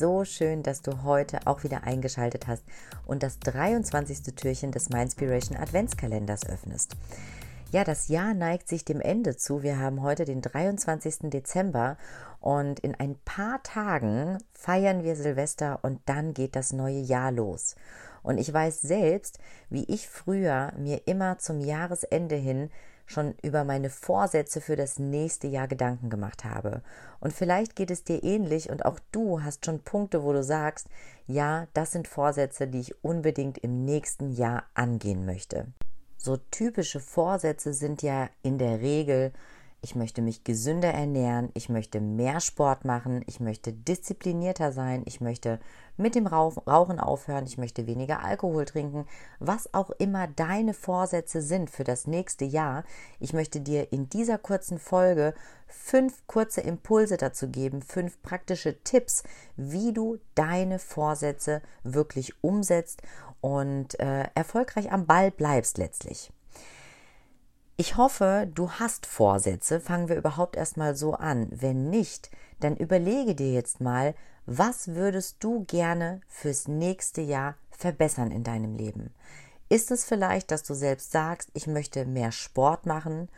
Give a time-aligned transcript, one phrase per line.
[0.00, 2.64] so schön, dass du heute auch wieder eingeschaltet hast
[3.04, 4.34] und das 23.
[4.34, 6.96] Türchen des Mindspiration Adventskalenders öffnest.
[7.70, 9.62] Ja, das Jahr neigt sich dem Ende zu.
[9.62, 11.30] Wir haben heute den 23.
[11.30, 11.98] Dezember
[12.40, 17.76] und in ein paar Tagen feiern wir Silvester und dann geht das neue Jahr los.
[18.22, 19.38] Und ich weiß selbst,
[19.68, 22.70] wie ich früher mir immer zum Jahresende hin
[23.10, 26.82] schon über meine Vorsätze für das nächste Jahr Gedanken gemacht habe.
[27.18, 30.88] Und vielleicht geht es dir ähnlich und auch du hast schon Punkte, wo du sagst,
[31.26, 35.66] ja, das sind Vorsätze, die ich unbedingt im nächsten Jahr angehen möchte.
[36.16, 39.32] So typische Vorsätze sind ja in der Regel
[39.82, 45.20] ich möchte mich gesünder ernähren, ich möchte mehr Sport machen, ich möchte disziplinierter sein, ich
[45.20, 45.58] möchte
[45.96, 49.06] mit dem Rauchen aufhören, ich möchte weniger Alkohol trinken,
[49.38, 52.84] was auch immer deine Vorsätze sind für das nächste Jahr.
[53.18, 55.34] Ich möchte dir in dieser kurzen Folge
[55.66, 59.22] fünf kurze Impulse dazu geben, fünf praktische Tipps,
[59.56, 63.02] wie du deine Vorsätze wirklich umsetzt
[63.40, 66.30] und äh, erfolgreich am Ball bleibst letztlich.
[67.80, 69.80] Ich hoffe, du hast Vorsätze.
[69.80, 71.48] Fangen wir überhaupt erstmal so an.
[71.50, 74.14] Wenn nicht, dann überlege dir jetzt mal,
[74.44, 79.14] was würdest du gerne fürs nächste Jahr verbessern in deinem Leben?
[79.70, 83.30] Ist es vielleicht, dass du selbst sagst, ich möchte mehr Sport machen?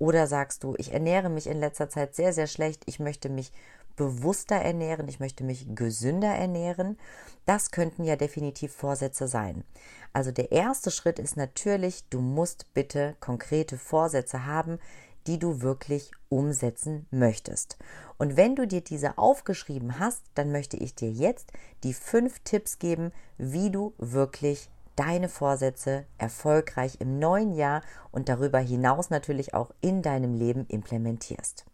[0.00, 3.52] Oder sagst du, ich ernähre mich in letzter Zeit sehr, sehr schlecht, ich möchte mich
[3.96, 6.98] bewusster ernähren, ich möchte mich gesünder ernähren.
[7.46, 9.64] Das könnten ja definitiv Vorsätze sein.
[10.12, 14.78] Also der erste Schritt ist natürlich, du musst bitte konkrete Vorsätze haben,
[15.26, 17.78] die du wirklich umsetzen möchtest.
[18.18, 21.52] Und wenn du dir diese aufgeschrieben hast, dann möchte ich dir jetzt
[21.82, 28.58] die fünf Tipps geben, wie du wirklich deine Vorsätze erfolgreich im neuen Jahr und darüber
[28.58, 31.64] hinaus natürlich auch in deinem Leben implementierst.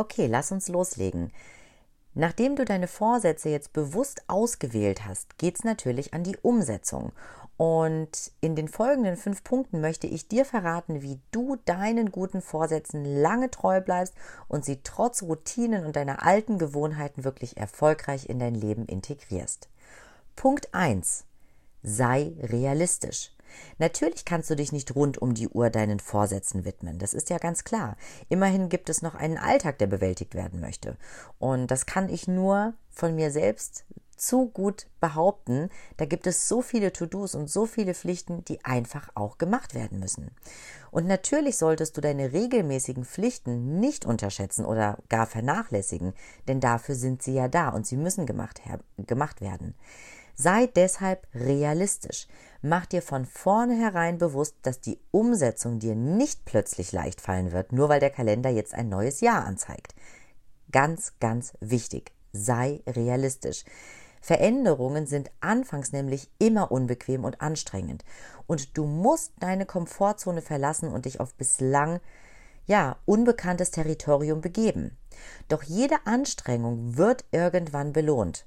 [0.00, 1.30] Okay, lass uns loslegen.
[2.14, 7.12] Nachdem du deine Vorsätze jetzt bewusst ausgewählt hast, geht es natürlich an die Umsetzung.
[7.58, 13.04] Und in den folgenden fünf Punkten möchte ich dir verraten, wie du deinen guten Vorsätzen
[13.04, 14.14] lange treu bleibst
[14.48, 19.68] und sie trotz Routinen und deiner alten Gewohnheiten wirklich erfolgreich in dein Leben integrierst.
[20.34, 21.26] Punkt 1.
[21.82, 23.32] Sei realistisch.
[23.78, 26.98] Natürlich kannst du dich nicht rund um die Uhr deinen Vorsätzen widmen.
[26.98, 27.96] Das ist ja ganz klar.
[28.28, 30.96] Immerhin gibt es noch einen Alltag, der bewältigt werden möchte.
[31.38, 33.84] Und das kann ich nur von mir selbst
[34.20, 35.70] zu gut behaupten.
[35.96, 39.98] Da gibt es so viele To-Dos und so viele Pflichten, die einfach auch gemacht werden
[39.98, 40.30] müssen.
[40.90, 46.12] Und natürlich solltest du deine regelmäßigen Pflichten nicht unterschätzen oder gar vernachlässigen,
[46.48, 48.60] denn dafür sind sie ja da und sie müssen gemacht,
[48.98, 49.74] gemacht werden.
[50.42, 52.26] Sei deshalb realistisch.
[52.62, 57.90] Mach dir von vornherein bewusst, dass die Umsetzung dir nicht plötzlich leicht fallen wird, nur
[57.90, 59.94] weil der Kalender jetzt ein neues Jahr anzeigt.
[60.72, 62.12] Ganz, ganz wichtig.
[62.32, 63.66] Sei realistisch.
[64.22, 68.02] Veränderungen sind anfangs nämlich immer unbequem und anstrengend.
[68.46, 72.00] Und du musst deine Komfortzone verlassen und dich auf bislang
[72.64, 74.96] ja, unbekanntes Territorium begeben.
[75.48, 78.46] Doch jede Anstrengung wird irgendwann belohnt.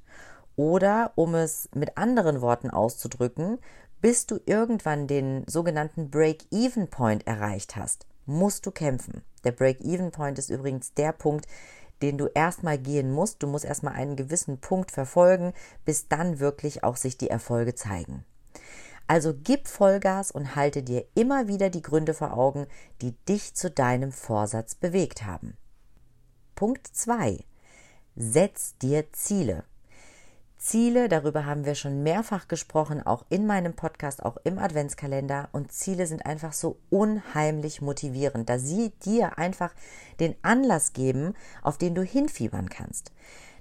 [0.55, 3.59] Oder, um es mit anderen Worten auszudrücken,
[4.01, 9.23] bis du irgendwann den sogenannten Break-Even-Point erreicht hast, musst du kämpfen.
[9.43, 11.47] Der Break-Even-Point ist übrigens der Punkt,
[12.01, 13.41] den du erstmal gehen musst.
[13.41, 15.53] Du musst erstmal einen gewissen Punkt verfolgen,
[15.85, 18.25] bis dann wirklich auch sich die Erfolge zeigen.
[19.07, 22.67] Also gib Vollgas und halte dir immer wieder die Gründe vor Augen,
[23.01, 25.57] die dich zu deinem Vorsatz bewegt haben.
[26.55, 27.43] Punkt 2.
[28.15, 29.63] Setz dir Ziele.
[30.63, 35.49] Ziele, darüber haben wir schon mehrfach gesprochen, auch in meinem Podcast, auch im Adventskalender.
[35.51, 39.73] Und Ziele sind einfach so unheimlich motivierend, da sie dir einfach
[40.21, 41.33] den Anlass geben,
[41.63, 43.11] auf den du hinfiebern kannst.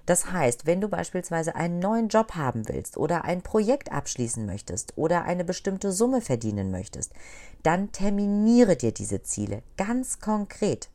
[0.06, 4.96] Das heißt, wenn du beispielsweise einen neuen Job haben willst oder ein Projekt abschließen möchtest
[4.96, 7.12] oder eine bestimmte Summe verdienen möchtest,
[7.64, 10.88] dann terminiere dir diese Ziele ganz konkret.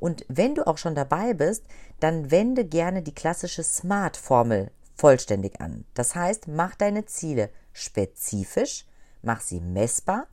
[0.00, 1.62] Und wenn du auch schon dabei bist,
[2.00, 5.84] dann wende gerne die klassische SMART-Formel vollständig an.
[5.94, 8.86] Das heißt, mach deine Ziele spezifisch,
[9.22, 10.26] mach sie messbar,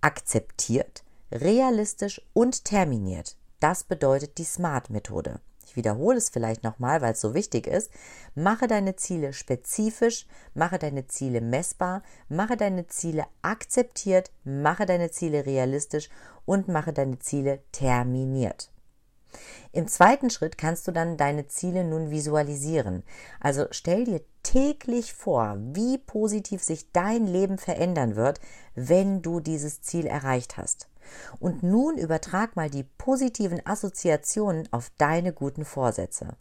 [0.00, 3.36] akzeptiert, realistisch und terminiert.
[3.60, 5.40] Das bedeutet die SMART-Methode.
[5.72, 7.90] Ich wiederhole es vielleicht nochmal, weil es so wichtig ist.
[8.34, 15.46] Mache deine Ziele spezifisch, mache deine Ziele messbar, mache deine Ziele akzeptiert, mache deine Ziele
[15.46, 16.10] realistisch
[16.44, 18.70] und mache deine Ziele terminiert.
[19.72, 23.02] Im zweiten Schritt kannst du dann deine Ziele nun visualisieren.
[23.40, 28.40] Also stell dir täglich vor, wie positiv sich dein Leben verändern wird,
[28.74, 30.88] wenn du dieses Ziel erreicht hast.
[31.40, 36.36] Und nun übertrag mal die positiven Assoziationen auf deine guten Vorsätze.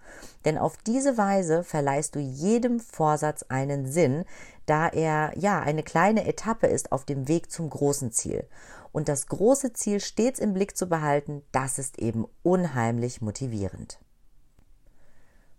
[0.46, 4.26] Denn auf diese Weise verleihst du jedem Vorsatz einen Sinn,
[4.72, 8.48] da er ja eine kleine Etappe ist auf dem Weg zum großen Ziel.
[8.94, 14.00] Und das große Ziel stets im Blick zu behalten, das ist eben unheimlich motivierend.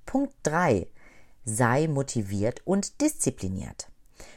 [0.07, 0.87] Punkt 3.
[1.45, 3.91] Sei motiviert und diszipliniert.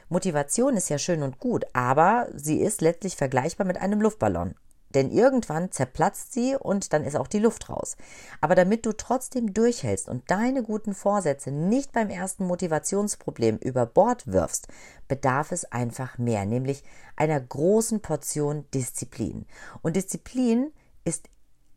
[0.09, 4.55] Motivation ist ja schön und gut, aber sie ist letztlich vergleichbar mit einem Luftballon.
[4.93, 7.97] Denn irgendwann zerplatzt sie und dann ist auch die Luft raus.
[8.39, 14.27] Aber damit du trotzdem durchhältst und deine guten Vorsätze nicht beim ersten Motivationsproblem über Bord
[14.27, 14.67] wirfst,
[15.07, 16.83] bedarf es einfach mehr, nämlich
[17.15, 19.45] einer großen Portion Disziplin.
[19.81, 20.71] Und Disziplin
[21.03, 21.29] ist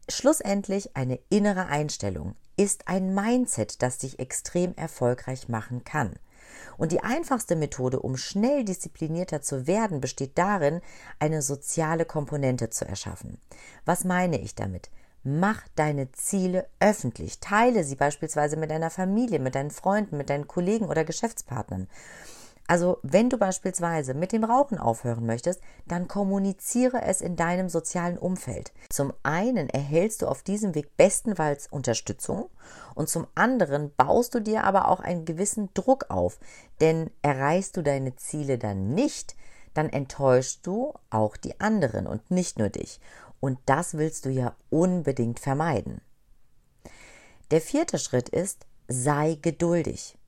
[0.09, 6.15] schlussendlich eine innere Einstellung, ist ein Mindset, das dich extrem erfolgreich machen kann.
[6.77, 10.81] Und die einfachste Methode, um schnell disziplinierter zu werden, besteht darin,
[11.19, 13.41] eine soziale Komponente zu erschaffen.
[13.85, 14.91] Was meine ich damit?
[15.25, 17.41] Mach deine Ziele öffentlich.
[17.41, 21.89] Teile sie beispielsweise mit deiner Familie, mit deinen Freunden, mit deinen Kollegen oder Geschäftspartnern.
[22.69, 28.19] Also wenn du beispielsweise mit dem Rauchen aufhören möchtest, dann kommuniziere es in deinem sozialen
[28.19, 28.73] Umfeld.
[28.91, 32.51] Zum einen erhältst du auf diesem Weg bestenfalls Unterstützung
[32.95, 36.39] und zum anderen baust du dir aber auch einen gewissen Druck auf.
[36.83, 39.35] Denn erreichst du deine Ziele dann nicht,
[39.73, 43.01] dann enttäuschst du auch die anderen und nicht nur dich.
[43.41, 46.03] Und das willst du ja unbedingt vermeiden.
[47.51, 50.19] Der vierte Schritt ist, sei geduldig.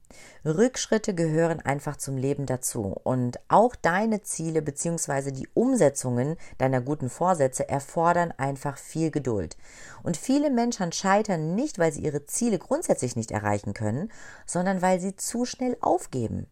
[0.45, 5.33] Rückschritte gehören einfach zum Leben dazu und auch deine Ziele bzw.
[5.33, 9.57] die Umsetzungen deiner guten Vorsätze erfordern einfach viel Geduld.
[10.03, 14.11] Und viele Menschen scheitern nicht, weil sie ihre Ziele grundsätzlich nicht erreichen können,
[14.47, 16.47] sondern weil sie zu schnell aufgeben.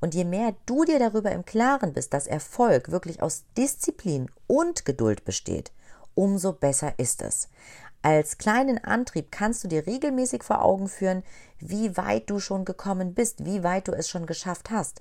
[0.00, 4.84] Und je mehr du dir darüber im Klaren bist, dass Erfolg wirklich aus Disziplin und
[4.84, 5.72] Geduld besteht,
[6.14, 7.48] umso besser ist es.
[8.02, 11.22] Als kleinen Antrieb kannst du dir regelmäßig vor Augen führen,
[11.60, 15.00] wie weit du schon gekommen bist, wie weit du es schon geschafft hast.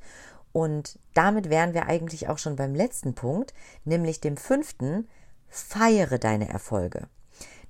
[0.54, 3.54] Und damit wären wir eigentlich auch schon beim letzten Punkt,
[3.86, 5.08] nämlich dem fünften,
[5.50, 7.08] feiere deine Erfolge.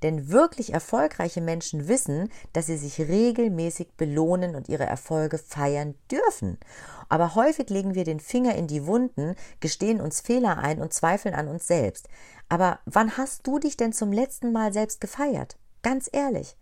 [0.04, 6.58] Denn wirklich erfolgreiche Menschen wissen, dass sie sich regelmäßig belohnen und ihre Erfolge feiern dürfen.
[7.10, 11.36] Aber häufig legen wir den Finger in die Wunden, gestehen uns Fehler ein und zweifeln
[11.36, 12.08] an uns selbst.
[12.50, 15.58] Aber wann hast du dich denn zum letzten Mal selbst gefeiert?
[15.84, 16.56] Ganz ehrlich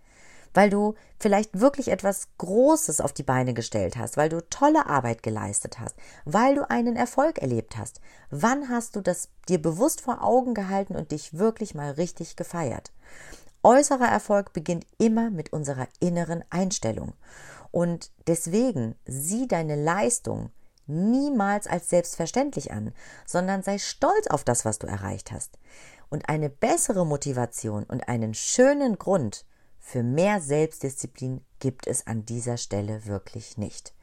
[0.53, 5.23] weil du vielleicht wirklich etwas Großes auf die Beine gestellt hast, weil du tolle Arbeit
[5.23, 8.01] geleistet hast, weil du einen Erfolg erlebt hast.
[8.29, 12.91] Wann hast du das dir bewusst vor Augen gehalten und dich wirklich mal richtig gefeiert?
[13.63, 17.13] Äußerer Erfolg beginnt immer mit unserer inneren Einstellung.
[17.71, 20.49] Und deswegen sieh deine Leistung
[20.87, 22.93] niemals als selbstverständlich an,
[23.25, 25.59] sondern sei stolz auf das, was du erreicht hast.
[26.09, 29.45] Und eine bessere Motivation und einen schönen Grund
[29.89, 33.95] für mehr Selbstdisziplin gibt es an dieser Stelle wirklich nicht.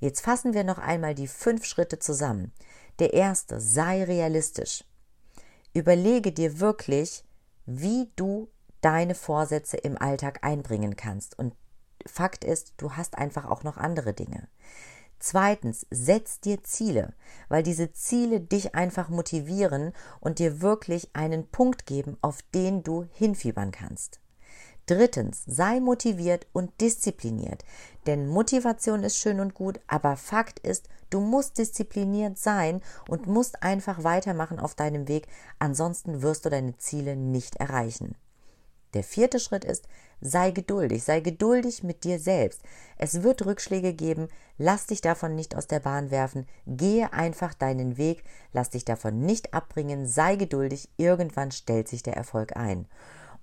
[0.00, 2.52] Jetzt fassen wir noch einmal die fünf Schritte zusammen.
[3.00, 4.84] Der erste, sei realistisch.
[5.74, 7.22] Überlege dir wirklich,
[7.66, 8.48] wie du
[8.80, 11.38] deine Vorsätze im Alltag einbringen kannst.
[11.38, 11.54] Und
[12.06, 14.48] Fakt ist, du hast einfach auch noch andere Dinge.
[15.18, 17.12] Zweitens, setz dir Ziele,
[17.50, 23.06] weil diese Ziele dich einfach motivieren und dir wirklich einen Punkt geben, auf den du
[23.12, 24.20] hinfiebern kannst.
[24.86, 27.64] Drittens, sei motiviert und diszipliniert.
[28.06, 33.64] Denn Motivation ist schön und gut, aber Fakt ist, du musst diszipliniert sein und musst
[33.64, 35.26] einfach weitermachen auf deinem Weg,
[35.58, 38.14] ansonsten wirst du deine Ziele nicht erreichen.
[38.94, 39.88] Der vierte Schritt ist,
[40.20, 42.62] sei geduldig, sei geduldig mit dir selbst.
[42.96, 47.98] Es wird Rückschläge geben, lass dich davon nicht aus der Bahn werfen, gehe einfach deinen
[47.98, 52.86] Weg, lass dich davon nicht abbringen, sei geduldig, irgendwann stellt sich der Erfolg ein.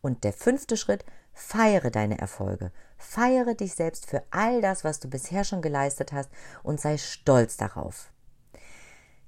[0.02, 5.10] Und der fünfte Schritt, feiere deine Erfolge, feiere dich selbst für all das, was du
[5.10, 6.30] bisher schon geleistet hast
[6.64, 8.14] und sei stolz darauf.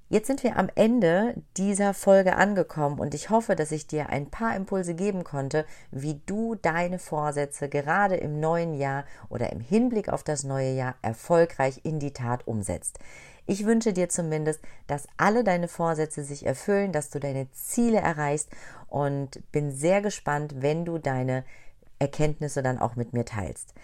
[0.08, 4.30] Jetzt sind wir am Ende dieser Folge angekommen und ich hoffe, dass ich dir ein
[4.30, 10.08] paar Impulse geben konnte, wie du deine Vorsätze gerade im neuen Jahr oder im Hinblick
[10.08, 13.00] auf das neue Jahr erfolgreich in die Tat umsetzt.
[13.46, 18.48] Ich wünsche dir zumindest, dass alle deine Vorsätze sich erfüllen, dass du deine Ziele erreichst
[18.88, 21.44] und bin sehr gespannt, wenn du deine
[21.98, 23.74] Erkenntnisse dann auch mit mir teilst.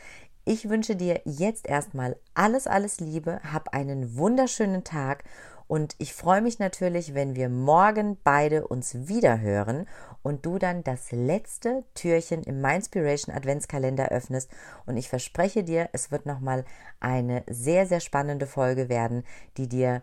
[0.44, 5.24] Ich wünsche dir jetzt erstmal alles, alles Liebe, hab einen wunderschönen Tag
[5.72, 9.86] und ich freue mich natürlich, wenn wir morgen beide uns wieder hören
[10.22, 14.50] und du dann das letzte Türchen im Mindspiration Adventskalender öffnest.
[14.84, 16.66] Und ich verspreche dir, es wird nochmal
[17.00, 19.24] eine sehr, sehr spannende Folge werden,
[19.56, 20.02] die dir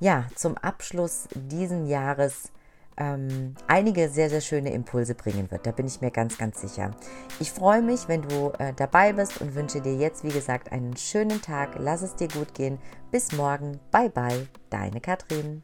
[0.00, 2.50] ja zum Abschluss diesen Jahres
[2.96, 5.66] ähm, einige sehr, sehr schöne Impulse bringen wird.
[5.66, 6.92] Da bin ich mir ganz, ganz sicher.
[7.40, 10.96] Ich freue mich, wenn du äh, dabei bist und wünsche dir jetzt, wie gesagt, einen
[10.96, 11.76] schönen Tag.
[11.78, 12.78] Lass es dir gut gehen.
[13.10, 13.80] Bis morgen.
[13.90, 14.48] Bye, bye.
[14.70, 15.62] Deine Katrin.